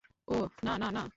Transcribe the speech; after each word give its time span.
ওহ, 0.27 0.47
না 0.63 0.73
না 0.81 0.87
না 0.95 0.99
না। 0.99 1.03